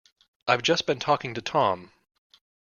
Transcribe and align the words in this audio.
I've 0.47 0.63
just 0.63 0.87
been 0.87 0.97
talking 0.99 1.35
to 1.35 1.43
Tom. 1.43 1.91